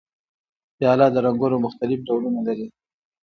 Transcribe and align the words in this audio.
پیاله 0.77 1.07
د 1.11 1.15
رنګونو 1.25 1.57
مختلف 1.65 1.99
ډولونه 2.07 2.39
لري. 2.47 2.67